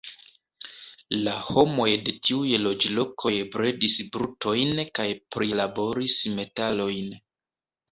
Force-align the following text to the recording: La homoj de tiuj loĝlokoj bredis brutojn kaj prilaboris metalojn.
La 1.27 1.33
homoj 1.49 1.87
de 2.07 2.13
tiuj 2.27 2.55
loĝlokoj 2.63 3.35
bredis 3.57 3.99
brutojn 4.17 4.83
kaj 5.01 5.07
prilaboris 5.37 6.19
metalojn. 6.41 7.17